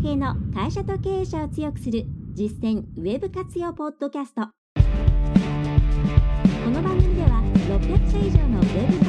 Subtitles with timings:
[0.00, 4.42] 平の会社と経営者を強くする実践ウェブ活用ポッドキャスト。
[4.42, 4.50] こ
[6.70, 9.04] の番組では600社以上のウェブ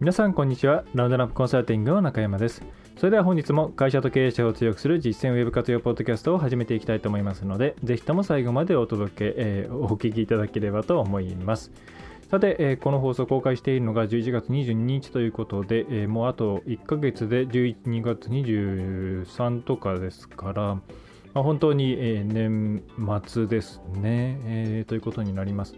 [0.00, 0.84] 皆さんこんにちは。
[0.94, 2.62] ラウンドナップコンサルティングの中山です。
[2.96, 11.70] それでは本日も会社と経営者を強くする実践ウェブ活用ポッドキャストを始めていきたいと思いますのでぜひとも最後までお届け、えーお聞きいただければと思います。
[12.30, 20.80] さて、えーこの放送公開しているのが11月22日ということで、えーもうあと1ヶ月で12月23とかですから、ま
[21.34, 22.82] あ本当に、え年
[23.26, 25.74] 末ですね、えということになります。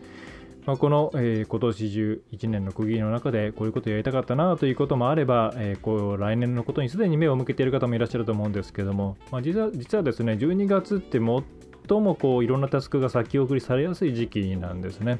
[0.64, 15.18] まあ、この、えー今年中1年の区切りの中でこういうことをやりたかったなということもあれば、えーこう来年のことにすでに目を向けている方もいらっしゃると思うんですけども、まあ、実は実はですね12月って最もこういろんなタスクが先送りされやすい時期なんですね。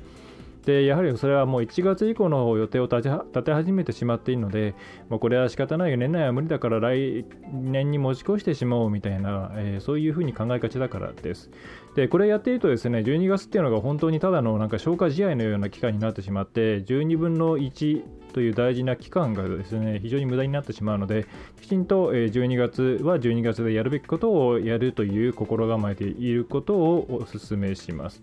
[0.65, 3.03] でやはりそれはもう1月以降の予定を立
[3.43, 4.75] て始めてしまっているので、
[5.09, 11.51] もうこれは仕方ないよ、年内は無理だから来年に持ち越してしまおうみたいな、えーそういうふうに考えがちだからです。
[11.97, 21.27] で、これやっているとですね、12月っていうのが本当にただのなんか消化試合のような期間になってしまって、12分の1という大事な期間がですね、非常に無駄になってしまうので、
[21.61, 28.23] きちんと12月は12月でやるべきことをやるという心構えていることをお勧めします。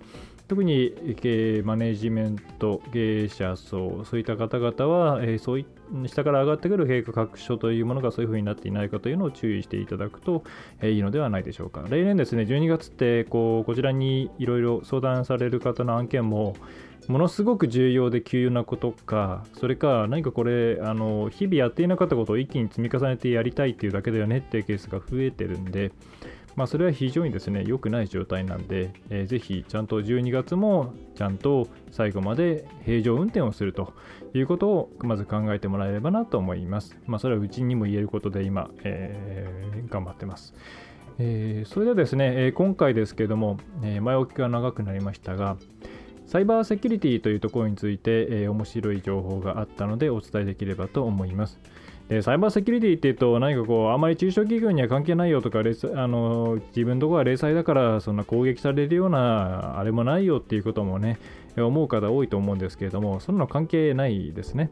[0.50, 5.66] 特に経営マネジメント、経営者層、そういった方々は、えーそうい
[6.08, 10.44] 下から上がってくる計画書というものがそういうふうになっていないかというのを注意していただくと、
[10.82, 11.84] えーいいのではないでしょうか。
[11.88, 16.56] 例年ですね、12月ってこうこちらにいろいろ相談される方の案件も、
[17.08, 25.92] ものすごく重要で急なことか、それか何かこれ、あの日々やっていなかったことを一気に積み重ねてやりたいっていうだけだよねっていうケースが増えてるんで、
[26.60, 33.94] まあ、それは非常にですね良くない状態なんで、えーぜひちゃんと12月もちゃんと最後まで平常運転をすると
[34.34, 36.98] いうことをまず考えてもらえればなと思います。
[37.08, 40.54] まあ、それはうちにも言えることで今、えー頑張ってます。
[41.18, 45.56] えーそれではですね、え今回ですけども、え前置きが長くなりましたが、
[46.26, 51.58] サイバーセキュリティというところについて、え面白い情報があったのでお伝えできればと思います。
[52.10, 55.64] でサイバーセキュリティっていうと何かこうあまり中小企業には関係ないよとかあ
[56.08, 61.20] の自分のところは零細だからそんな攻撃されるようなあれもないよっていうこともね
[61.56, 64.72] 思う方多いと思うんですけれどもそんなの関係ないですね。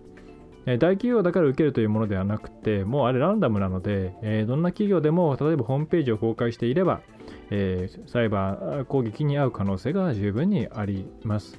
[0.66, 7.00] 大企業だから受けるというものではなくてもうあれランダムなので、えどんな企業でも例えばホームページを公開していれば、
[7.52, 11.58] えサイバー攻撃に遭う可能性が十分にあります。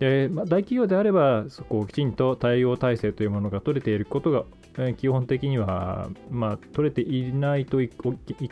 [0.00, 4.44] でま、大企業であれば、そこをきちんと対応体制というものが取れていることが、
[4.96, 7.90] 基本的には、まあ、取れていないとい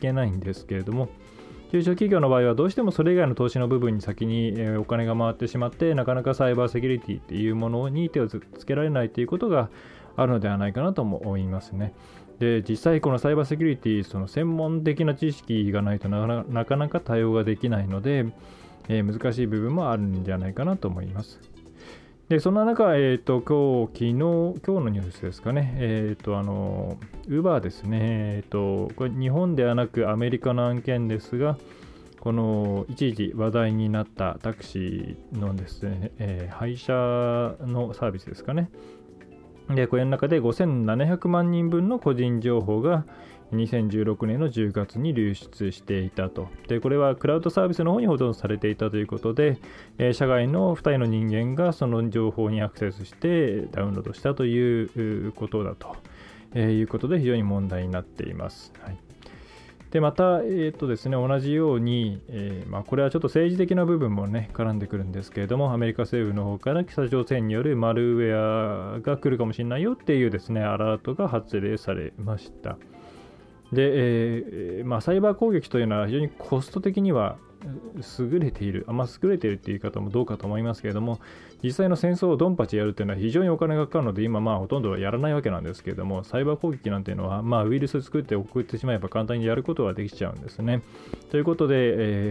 [0.00, 1.08] けないんですけれども、
[1.70, 9.70] 中小企業の場合はどうしてもそれ以外の投資の部分に先にお金が回ってしまって、なかなかサイバーセキュリティっていうものに手をつけられないということが
[10.16, 11.94] あるのではないかなとも思いますね。
[12.40, 18.26] で実際このサイバーセキュリティその専門的な知識がないとなかななかなか対応ができないので、
[18.88, 21.38] えー難しい部分もあるんじゃないかなと思います。
[22.30, 26.96] でそんな中、えー、と今日、昨日、今日のニュースですかね、えっ、と、あの、
[27.26, 27.98] ウーバーですね、
[28.36, 31.58] えっ、と、これ日本ではなくアメリカの案件ですが、
[32.20, 38.70] この一時話題になったタクシーのですね、えー配車のサービスですかね。
[39.74, 43.04] で、これの中で5700万人分の個人情報が
[43.52, 46.48] 2016年の10月に流出していたと。
[46.68, 49.58] で、これはクラウドサービスの方に保存されていたということで、
[49.98, 55.96] えー社外の2人の人間がその情報にアクセスしてダウンロードしたということだと、
[56.54, 58.72] えーいうことで非常に問題になっています。
[58.82, 59.09] はい
[59.90, 72.78] でまた、えーとですね、同じように、えーまあ、これはちょっと政治的な部分もね絡んでくるんですけれどもアメリカ政府の方から北朝鮮によるマルウェアが来るかもしれないよっていうですねアラートが発令されました。
[73.72, 77.36] で、えーまあ、サイバー攻撃というのは非常にコスト的には
[78.18, 81.20] 優れている、あんま優れているっていう言い方もどうかと思いますけれども、
[81.62, 90.82] 実際の戦争をドンパチやるっていうのは非常にお金がかかるので、今まあほとんどやらないわけなんですけれども、サイバー攻撃なんていうのは、まあウイルス作って送ってしまえば簡単にやることができちゃうんですね。
[91.30, 91.76] ということで、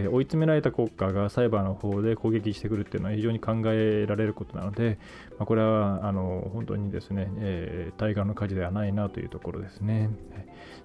[0.04, 4.98] えー追い詰められた国家がサイバーの方で攻撃してくるっていうのは非常に考えられることなので、
[5.38, 10.10] まあ、これはあの本当にですね、えー対岸の火事ではないなというところですね。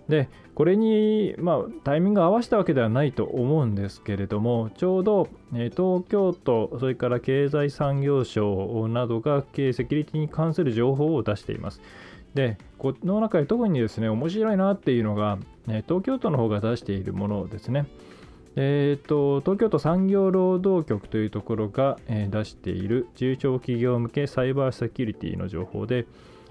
[0.08, 11.80] で、これに、まあ、タイミングを合わせたわけではないと思うんですけれども、ちょうど、え東京都、それから経済産業省などが経営セキュリティに関する情報を出しています。
[12.34, 17.86] でこの中で特にですね面白いなっていうのが、ね、東京都の方が出しているものですね。
[18.56, 26.06] えーと、東京都産業労働局というところが、え、出している中小企業向けサイバーセキュリティの情報で、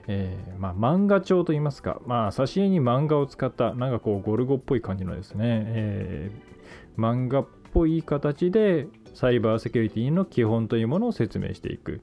[0.07, 12.00] えー、まあ、漫画帳といいますか、まあ、挿絵に漫画を使った、なんかこう、ゴルゴっぽい感じのですね、えー、漫画っぽい形でサイバーセキュリティの基本というものを説明していくっ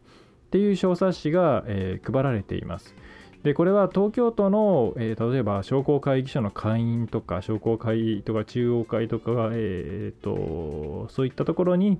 [0.51, 2.95] ていう小冊子が、えー、配られています。
[3.43, 11.99] でこれは東京都の、え、例えば商工会議所の会員とか商工会とか中央会とかが、えーと、そういったところに、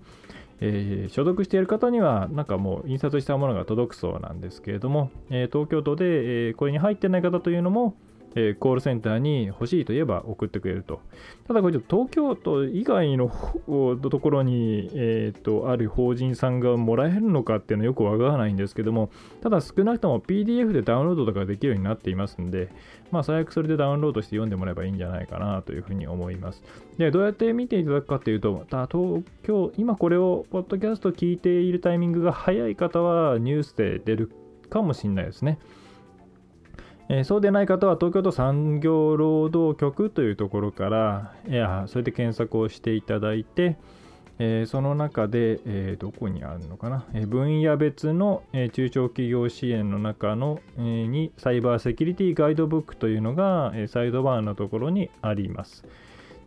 [0.61, 7.97] えー、所属している方にはなんかもう印刷したものが届くそうなんですけれども、え、東京都で、え、これに入ってない方というのも、
[8.35, 11.01] えー、コールセンターに欲しいといえば送ってくれると。
[11.47, 19.11] ただこれちょっと東京都以外のところに、えーと、ある法人さんがもらえるのかっていうのはよくわからないんですけども、
[19.43, 22.69] ただ少なくとも PDF でダウンロードとかできるようになっていますんで、
[23.11, 26.63] まあ最悪それでダウンロードして読んでもらえばいいんじゃないかなというふうに思います。
[26.99, 34.31] で、どうやって見ていただくかっていうと、た東京、今これをポッドキャスト聞いているタイミングが早い方はニュースで出る
[34.69, 35.59] かもしれないですね。
[37.13, 43.77] えー、そうでない方は東京都産業労働局というところからいやそれで検索をしていただいて、
[44.39, 55.85] えー、その中で、えー、どこにあるのかな、え、分野別の、え、中小企業支援の中の、え、にサイバーセキュリティガイドブックというのが、え、サイドバーのところにあります。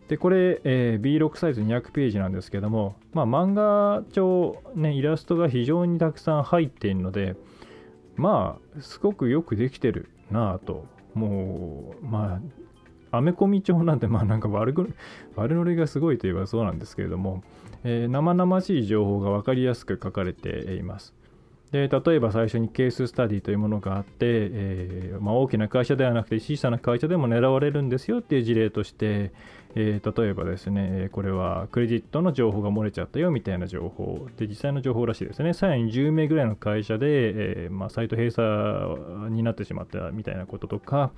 [0.08, 7.36] でこれ、えー、B6 サイズ200ページなんですけども、まあ、漫画帳、ね、イラストが非常にたくさん入っているので、
[8.16, 10.84] まあ、すごくよくできてるなぁと。
[11.14, 12.40] もう、ま
[13.12, 14.92] あ、アメコミ調なんて、まあなんか悪く
[15.36, 17.44] 悪ノリがすごいといえばそうなんですけれども、
[17.84, 21.14] えー、生々しい情報が分かりやすく書かれています。
[21.72, 29.32] で例えば最初にケーススタディというものがあって、えー、まあ、大きな会社ではなくて小さな会社でも狙われるんですよっていう事例として、
[29.74, 35.52] えー、例えばですね、これはクレジットの情報が漏れちゃったよみたいな情報で実際の情報らしいですね。
[35.52, 41.10] さらに10名ぐらいの会社で、えー、まあ、サイト閉鎖になってしまったみたいなこととか、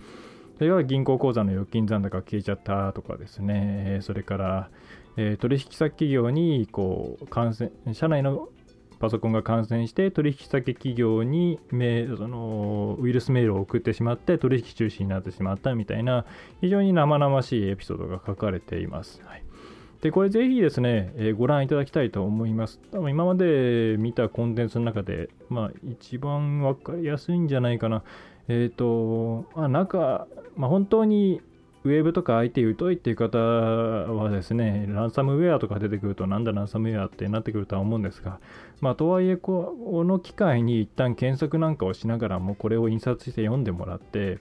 [0.57, 4.71] それは銀行口座の預金残高が消えちゃったとかですね、それから、
[5.19, 8.49] え取引先企業にこう感染社内の
[8.99, 16.25] パソコンが感染して取引先企業にメそのウイルスメールを送ってしまって取引中止になってしまったみたいな
[16.61, 19.21] 非常に生々しいエピソードが書かれています。
[19.25, 19.43] はい、
[20.01, 22.81] でこれぜひですね、えー、ご覧いただきたいと思います。
[22.93, 28.03] 多分今まで見たコンテンツの中で、まあ、一番わかりやすいんじゃないかな。
[28.49, 30.27] えっ、ー、と、まあ、なんか、
[30.57, 31.43] まあ、本当に
[31.87, 38.41] ウェーブとか IT 疎いっていう方はですね、ランサムウェアとか出てくると、なんだランサムウェアってなってくるとは思うんですが、
[38.81, 44.39] まあ、とはいえ、この機会に一旦検索なんかをしながらも、これを印刷して読んでもらって、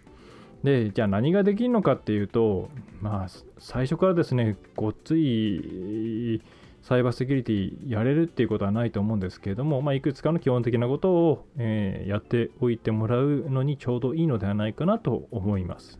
[0.64, 2.70] で、じゃあ何ができるのかっていうと、
[3.00, 3.28] まあ、
[3.60, 6.42] 最初からですね、ごっつい
[6.82, 16.00] サイバーセキュリティやれるっていうことはないと思うんですけれども、まあ、いくつかの基本的なことを、えー、やっておいてもらうのにちょうどいいのではないかなと思います。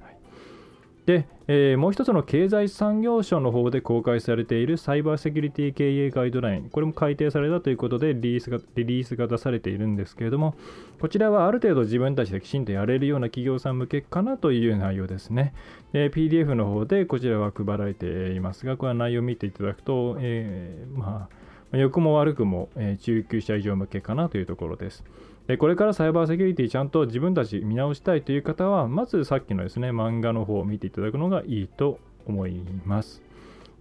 [1.06, 10.56] で、えー、もう一つの経済産業省の方で公開されているサイバーセキュリティ経営ガイドライン、これも改定されたということでリリースがリリースが出されているんですけれども、
[11.00, 15.54] こちらはある程度自分たちできちんとやれるような企業さん向けかなという内容ですね。
[15.94, 21.30] で PDF の方でこちらは配られていますが、これは内容を見ていただくと、えー、ま
[21.72, 25.04] あ、良くも悪くも、えー、中級者以上向けかなというところです。
[25.48, 33.22] でこれからサイバーセキュリティちゃんと自分たち見直したいという方は、まずさっきのですね、漫画の方を見ていただくのがいいと思います。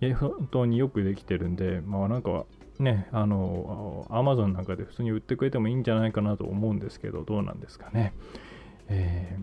[0.00, 2.44] え本当によくできてるんで、まあなんか
[2.78, 8.12] ね、あの、アマゾンなんかで普通に売ってくれてもいいんじゃないかなと思うんですけど、どうなんですかね。
[8.88, 9.38] え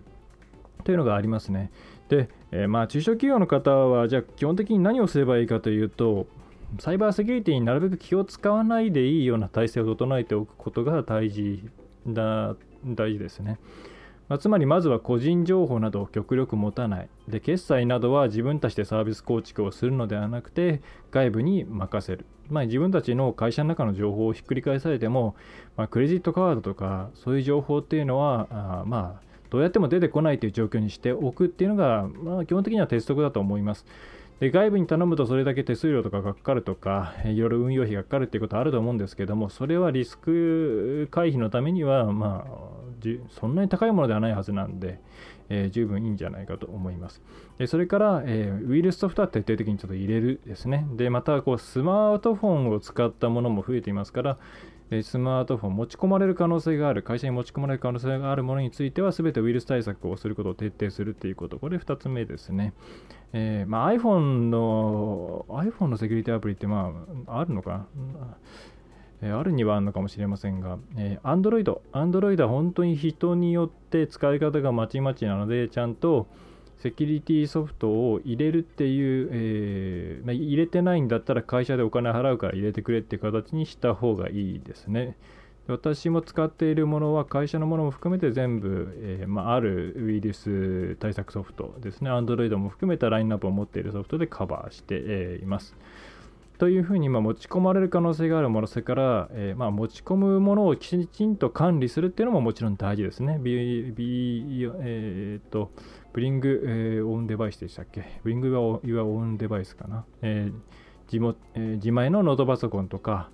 [0.79, 1.71] ー、というのがありますね。
[2.09, 6.27] で、えー、まあ中小企業の方は、じゃあ基本的に何をすればいいかというと、
[6.79, 11.63] サイバーセキュリティになるべく気を使わないでいいような体制を整えておくことが大事
[12.07, 12.55] だ
[12.85, 13.59] 大事ですね。
[14.31, 17.09] まあ、つまりまずは個人情報などを極力持たない。
[17.27, 20.81] で、決済などは自分たちでサービス構築をするのではなくて、
[21.11, 22.25] 外部に任せる。
[22.49, 25.35] まあ、自分たちの会社の中の情報をひっくり返されても、
[25.75, 33.85] まあ、クレジットカードとか、そういう情報っていうのは、あまあ、どうやっても出てこないという状況にしておくっていうのが、まあ、基本的には鉄則だと思います。
[34.41, 42.49] で外部に頼むとそれだけ手数料とかがかかるとか、いろいろ運用費がかかるっていうことはあると思うんですけども、それはリスク回避のためには、まあ、
[43.39, 44.99] そんなに高いものではないはずなんで、
[45.49, 47.21] えー、十分いいんじゃないかと思います。
[47.59, 50.87] でそれから、えー、ウイルスソフトは徹底的にちょっと入れるですね。
[50.95, 54.37] で、またこうスマートフォンを使ったものも増えていますから、
[54.91, 62.73] でスマートフォン持ち込まれる可能性がある、会社に持ち込まれる可能性があるものについては、すべてウイルス対策をすることを徹底するということ、これ2つ目ですね。
[63.31, 66.93] えーまあ、iPhone の iPhone のセキュリティアプリって、ま
[67.25, 67.87] あ、あるのかな、
[69.21, 76.27] えー、あるにはあるのかもしれませんが、えー、Android、Android は本当に人によって使い方がまちまちなので、ちゃんと、
[76.81, 85.15] セキュリティソフトを入れるっていう、えーまあ、入れてないんだったら会社でお金払うから入れてくれっていう形にした方がいいですね。
[85.67, 95.75] 私も使っているものは会社のものも含めて全部、えー、まあ、あるウイルス対策ソフトですね、Android も含めたラインナップを持っているソフトでカバーして、えー、います。
[96.61, 103.39] というふうに、ま、持ち込まれる可能性があるもの、それから、え、ま、持ち込むものをきちんと管理するっていうのももちろん大事ですね。
[103.41, 105.71] B, B えー、っと
[106.13, 108.19] ブリング、えー、オンデバイスでしたっけ？
[108.21, 110.05] ブリングは Your Own デバイスかな？
[110.21, 110.59] えー
[111.11, 113.31] 自もえ、自前のノートパソコンとか、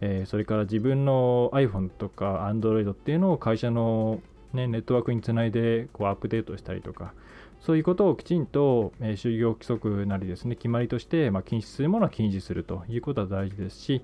[0.00, 4.20] え、それから自分の iPhone とか Android っていうのを会社の、
[4.52, 7.12] ね、ネットワークにつないでこうアップデートしたりとか、
[7.60, 14.02] そういうことをきちんと、え、就業規則なりですね、決まりとして、ま、禁止するものは禁止するということは大事ですし、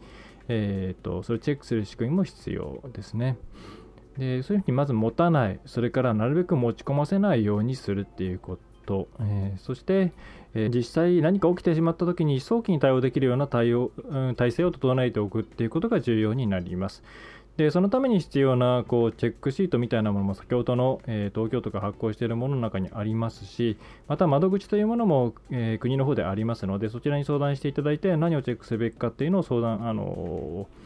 [0.49, 3.39] えーと、それをチェックする仕組みも必要ですね。
[4.19, 10.13] でそういうふうにまず持たない、それからなるべく持ち込ませないようにするっていうこと、えー、そして、
[10.55, 17.03] えー、実際何か起きてしまった時に早期に対応できるような対応、うん、体制を整えておくっていうことが重要になります。
[17.57, 23.77] でそのために必要なこうチェックシートみたいなものも先ほどの、えー、東京都が発行しているものの中にありますし、
[24.09, 30.84] また窓口というものも、えー、国の方でありますので、そちらに相談していただいて、何をチェックすべきかっていうのを相談、あのー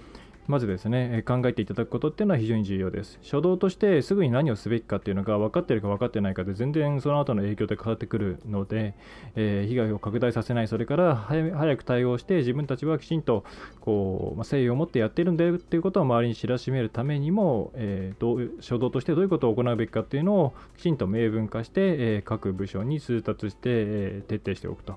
[0.49, 3.19] まずですね、考えていただくことっていうのは非常に重要です。
[3.23, 8.95] 初動としてすぐに何をすべきかっていうのが分かってるか分かってないかで全然その後の影響で変わってくるので、
[9.37, 13.45] えー、被害を拡大させない、それから早く対応して自分たちはきちんと
[13.81, 24.97] こう、まあ、誠意を持ってやってるんだよっていうことを周りに知らしめるためにも、えー、どう初動としてどういうことを行うべきかっていうのをきちんと明文化して、えー、各部署に通達して、え、徹底しておくと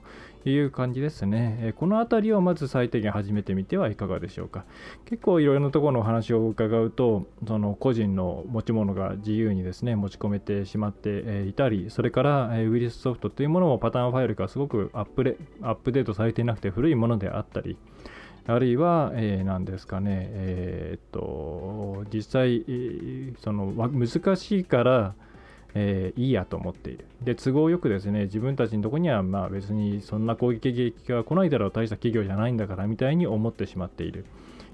[0.50, 1.58] いう感じですね。
[1.62, 4.66] えこの辺りをまず最低限始めてみてはいかがでしょうか。
[5.06, 17.78] 結構いろいろなところのお話を伺うと、その個人の持ち物が自由にですね、持ち込めてしまっていたり、それからウイルスソフトというものもパターンファイルがすごくアップレアップデートされていなくて古いものであったり、
[18.48, 22.66] あるいは、えー、何ですかね、えー、っと、実際、
[23.40, 25.14] その難しいから、
[25.74, 27.06] えー、いいやと思っている。
[27.24, 34.26] で、都合よくですね、自分たちのとこにはまあ別にそんな攻撃が来ないだろう、大した企業じゃないんだからみたいに思ってしまっている。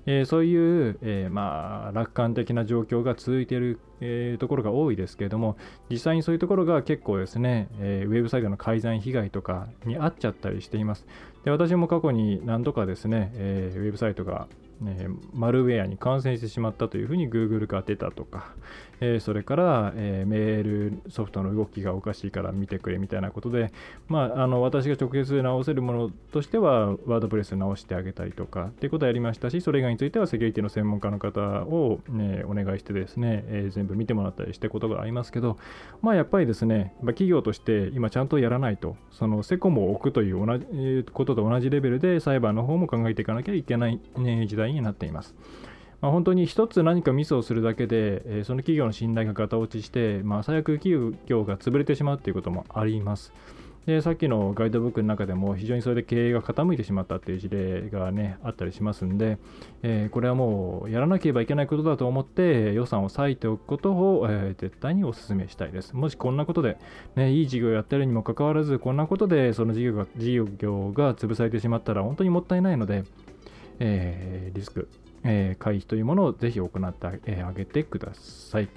[0.09, 5.57] えー、そういう、えー、まあ、楽観的な状況が続いている、えー、ところが多いですけれども、
[5.89, 11.05] 実際にそういうところが結構ですね、えウェブサイトの改ざん被害とかに遭っちゃったりしています。
[11.43, 14.47] で私も過去に何度かですね、えウェブサイトが
[14.85, 18.53] えー、マルウェアに感染してしまったというふうに Google が出たとか、
[18.99, 23.71] えー、それから、えー、メールソフトの動きがおかしいから見てくれみたいなことで、
[24.07, 35.57] まあ、あの私が直接直せるものとしては、ワードプレス直してあげたりとかっていうことをやりましたし、それ以外についてはセキュリティの専門家の方を、ね、お願いしてですね、え全部見てもらったりしてことがありますけど、
[36.01, 45.35] まあ、やっぱりですね、まあ、企業として今ちゃんとやらないと、そのセコムを置くという同じことと同じレベルで、サイバーの方も考えていかなきゃいけない、ね、時代になっています。
[46.01, 53.33] まあ、本当に一つ何かミスをするだけで、えー、その企業の信頼がガタ落ちして、まあ、最悪企業が潰れてしまうということもあります。
[53.87, 59.37] でさっきのガイドブックの中でも非常にそれで経営が傾いてしまったっていう事例がねあったりしますんで、
[59.81, 65.95] えー、これはもうやらなければいけないことだと思って予算を割いておくことを、えー、絶対にお勧めしたいです。
[65.95, 66.77] もしこんなことで、
[67.15, 73.05] ね、いい事業をやってるにもかかわらずこんなことでその事業が事業が潰されてしまったら本当にもったいないので、
[73.79, 74.87] えー、リスク
[75.23, 78.69] えー、回避というものをぜひ行ってあげてください。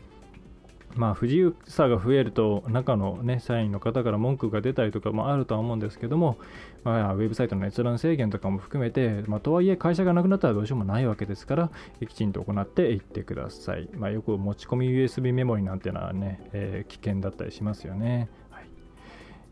[0.96, 6.36] まあ、不自由さが増えると中の、ね、社員の方から文句が出たりとかもあるとは思うんですけども、
[6.82, 11.70] まあ、ウェブサイトの閲覧制限とかも含めて、まあ、とはいえ会社がなくなったらどうしようもないわけですから
[12.08, 18.28] きちんと行っていってください、まあ、よく持ち込み USB メモリなんてのはね、えー、危険だったりしますよね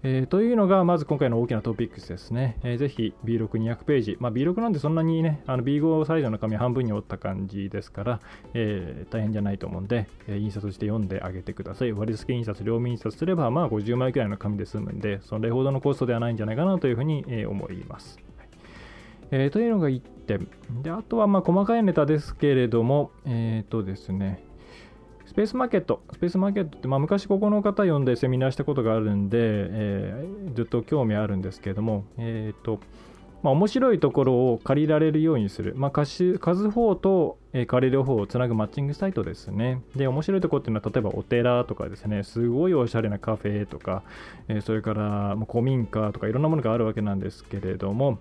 [0.04, 2.56] えー、というのが、まず今回の大きなトピックスですね。
[2.62, 4.16] えー、ぜひ B6200 ページ。
[4.20, 8.20] まあ、B6 なんでそんなにね、あの B5 サイズの紙半分に折った感じですから、
[8.54, 11.92] えー、大変じゃないと思うんで、えー、印刷して読んであげてください。
[11.92, 18.20] 割り付け印刷、両面印刷すれば、まあ50枚くらいの紙で済むんで、それほどのコストではないんじゃないかなというふうに、えー、思います。
[19.32, 20.48] えー、というのが1点。
[20.82, 24.44] で、あとはまあ細かいネタですけれども、えっ、とですね、
[25.38, 26.02] ペースマーケット。
[26.14, 32.80] スペースマーケットって、まあ、昔ここの方読んでセミナーしたことがあるんで、えー、ずっと興味あるんですけれども、えっ、ー、と、
[33.44, 39.80] まあ、面白いところを借りられるようにする、まあ、貸す方と、えー借りる方をつなぐマッチングサイトですね。
[39.94, 44.02] で、面白いところっていうのは、例えばお寺とかですね、すごいおしゃれなカフェとか、
[44.48, 48.18] えーそれから古民家とかいろんなものがあるわけなんですけれども、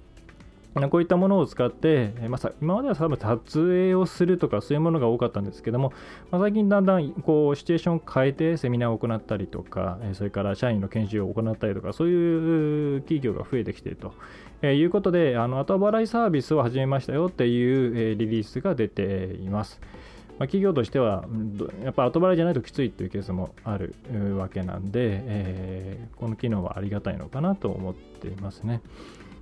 [0.90, 5.94] こういったものを使って、まあ、今までは多分撮影をするとかそういうものが多かったんですけども、
[6.32, 14.14] まあ、最近だんだんこうシチュエーションを変えてセミナーを行ったりとか、それから社員の研修を行ったりとかそういう企業が増えてきていると、
[14.62, 19.80] えいうことであの後払いサービスを始めましたよっていう、えリリースが出ています。
[20.40, 21.26] まあ、企業としては
[21.84, 23.96] やっぱ後払いじゃないときついっていうケースもある
[24.38, 28.82] わけなんで、えーこの機能はありがたいのかなと思っていますね。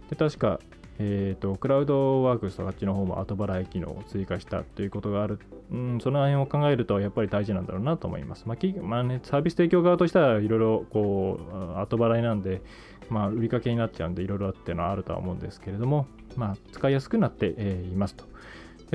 [0.10, 0.60] で確か
[0.98, 5.40] えー、とクラウドワークスとかあっちの方も後払い機能を追加したということがある、
[5.72, 8.46] うん、その辺を考えるとやっぱり大事なんだろうなと思います。
[8.46, 11.40] まあまあね、サービス提供側としてはいろいろこ
[11.76, 12.62] う後払いなんで、
[13.10, 18.26] まあ、売りかけになっちゃうんでいろいろあっていうのはあるとは思うんですけれども、まあ、使いやすくなって、いますと。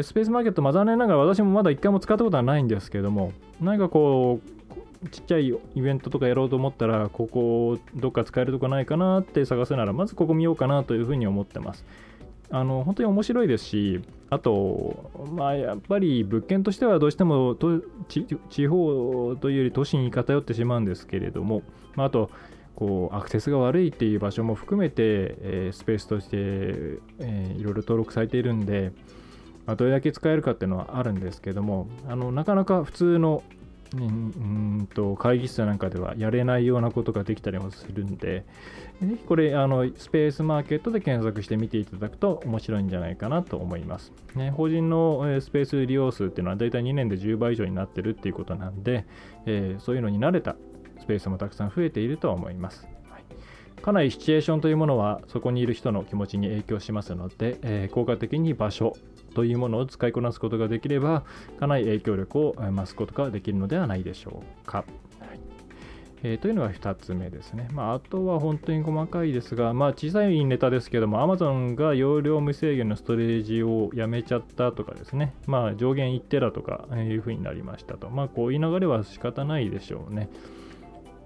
[0.03, 4.60] スペースマーケット、まあ、残念ながら私もまだ一回も使ったことはないんですけれども、何かこう、
[5.11, 11.85] ちっちゃいイベントとかやろうと思ったら、ここどっか使えるとこないかなって探すなら、まずここ見ようかなというふうに思ってます。
[12.51, 17.57] あの本当に面白いですし、あと、まあ、やっぱり物件としてはどうしても
[18.09, 21.63] 地地方というより都市に偏ってしまうんですけれども、
[21.95, 22.31] まあ、あと、
[22.75, 28.93] こうアクセスが悪いっていう場所も含めて、えースペースとして、えーいろいろ登録されているんで、
[29.67, 33.43] まあ、どれだけ使えるかっていうのはあるんですけどもあのなかなか普通の
[33.95, 38.45] うんうんと会議室なんかではやれないようなことができたりもするんで、
[39.01, 44.13] ぜひこれあのスペースマーケットで検索して見ていただくと面白いんじゃないかなと思います。
[44.37, 49.07] ね、法人のスペース利用数っていうのはだいたい2年で10倍以上になってるっていうことなんで、
[49.47, 50.57] えーそういうのに慣れた
[51.01, 52.87] スペースもたくさん増えているとは思います。
[53.11, 53.25] はい
[53.83, 58.95] かなりシチュエーションというものはそこにいる人の気持ちに影響しますので、えー効果的に場所
[59.35, 61.25] というものを使いこなすことができれば
[61.59, 64.85] かなり影響力を増すことができるのではないでしょうか。
[66.23, 67.69] えーというのが2つ目ですね。
[67.73, 78.11] まあ、あとは本当に細かいですが、まあ、小さいネタですけども、Amazon が容量無制限のストレージをやめちゃったとかですね、まあ、上限1テラとかいうふうになりましたと。
[78.11, 80.29] まあ、こういう流れは仕方ないでしょうね。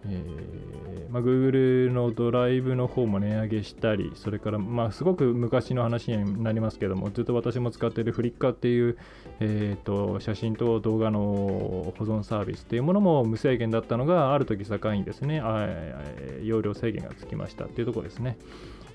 [0.06, 8.98] えーまあ、Google のドライブの方も値上げしたり、それから、まあ、すごく昔の話になりますけども、ずっと私も使っているフリッカーっていう、
[9.38, 15.40] えー、と写真と動画の保存サービスっていうものも無制限だったのが、ある時境にですね、
[16.42, 18.36] 容量制限がつきましたっていうところですね。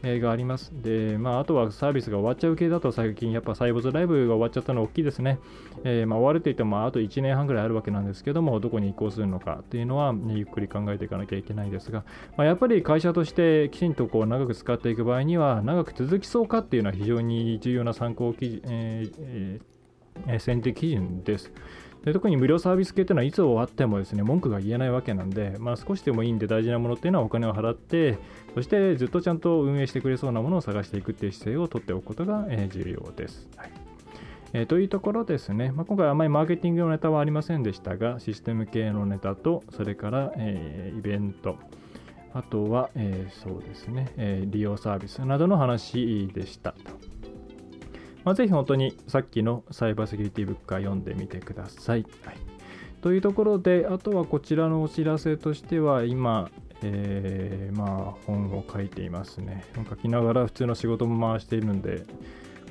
[0.04, 0.72] えーがあります。
[0.74, 5.40] で、まあ、あとはサービスが終わっちゃう系だと最近やっぱサイボズライブが終わっちゃったの大きいですね。
[5.84, 12.04] えーまあ、終わるといってもあと1年半ぐらいあるわけなんですけども、どこに移行するのかっていうのは、ねゆっくり考えていかなきゃいけないですが、
[12.38, 19.80] まあ、やっぱり会社としてきちんとこう長く使っていく場合には、長く続きそうかっていうのは非常に重要な参考基準、えーえー
[20.40, 21.50] 選定基準です。
[22.04, 28.18] で特に無料サービス系っていうのはいつ終わってもですね文句が言えないわけなんで、まあ、少しでもいいんで大事なものっていうのはお金を払って
[28.56, 33.48] そしてずっとちゃんと運営してくれそうなものを探していくっていう姿勢を取っておくことが、え重要です。
[33.56, 33.72] はい
[34.54, 41.58] えーというところですね、まあ、今回あまりマーケティングのネタはありませんでしたがシステム系のネタとそれから、えーイベント
[42.34, 46.74] あとは、えーそうですね、えー利用サービスなどの話でした。
[48.24, 52.06] まあ、ぜひ本当にさっきのサイバーセキュリティブックは読んでみてください。
[52.26, 52.38] はい、
[53.02, 56.50] というところで、あとはこちらのお知らせとしては、今、
[56.82, 59.66] えーまあ、本を書いていますね。
[59.76, 62.04] 本書きながら普通の仕事も回しているんで、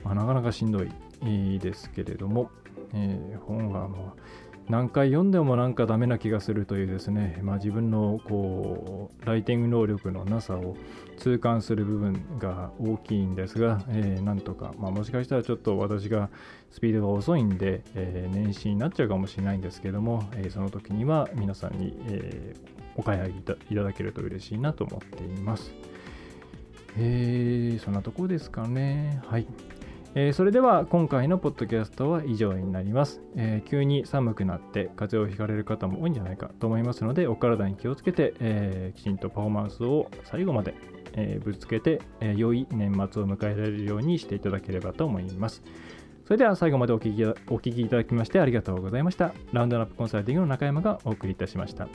[0.05, 2.51] まあ、なかなかしんどいですけれども、
[2.95, 4.21] えー本はもう
[4.69, 10.77] 何回読んでもなんかダメな気がするというですね、まあ、自分のこうライティング能力のなさを
[11.17, 16.29] 痛感する部分が大きいんですが、えーなんとか、まあ、もしかしたらちょっと私が
[16.71, 22.55] スピードが遅いんで、えー年始になっちゃうかもしれないんですけども、えーその時には皆さんに、え
[22.95, 25.73] お買い上げいただけると嬉しいなと思っています。
[26.99, 29.23] えーそんなとこですかね。
[29.25, 29.47] はい。
[30.21, 40.75] えーそれでは今回のポッドキャストは以上になります、えー急に寒くなって風邪をひかれる方も多いんじゃないかと思いますのでお体に気をつけて、えーきちんとパフォーマンスを最後まで、
[41.13, 45.63] えぶつけて、え良い年末を迎えられるようにしていただければと思います。
[46.25, 49.33] それでは最後までお聞きお聞きいただきましてありがとうございました。
[49.53, 51.87] ラウンドナップコンサルティングの中山がお送りいたしました。